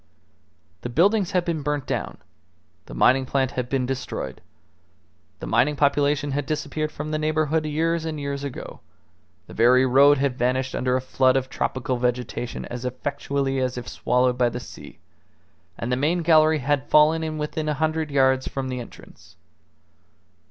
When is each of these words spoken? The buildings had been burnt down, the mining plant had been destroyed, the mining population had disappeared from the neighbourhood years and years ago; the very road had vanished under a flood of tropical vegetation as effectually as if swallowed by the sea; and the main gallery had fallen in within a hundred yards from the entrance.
The 0.81 0.89
buildings 0.89 1.29
had 1.33 1.45
been 1.45 1.61
burnt 1.61 1.85
down, 1.85 2.17
the 2.87 2.95
mining 2.95 3.27
plant 3.27 3.51
had 3.51 3.69
been 3.69 3.85
destroyed, 3.85 4.41
the 5.39 5.45
mining 5.45 5.75
population 5.75 6.31
had 6.31 6.47
disappeared 6.47 6.91
from 6.91 7.11
the 7.11 7.19
neighbourhood 7.19 7.67
years 7.67 8.03
and 8.03 8.19
years 8.19 8.43
ago; 8.43 8.79
the 9.45 9.53
very 9.53 9.85
road 9.85 10.17
had 10.17 10.39
vanished 10.39 10.73
under 10.73 10.95
a 10.95 11.01
flood 11.01 11.35
of 11.37 11.51
tropical 11.51 11.97
vegetation 11.97 12.65
as 12.65 12.83
effectually 12.83 13.59
as 13.59 13.77
if 13.77 13.87
swallowed 13.87 14.39
by 14.39 14.49
the 14.49 14.59
sea; 14.59 14.97
and 15.77 15.91
the 15.91 15.95
main 15.95 16.23
gallery 16.23 16.57
had 16.57 16.89
fallen 16.89 17.23
in 17.23 17.37
within 17.37 17.69
a 17.69 17.75
hundred 17.75 18.09
yards 18.09 18.47
from 18.47 18.69
the 18.69 18.79
entrance. 18.79 19.35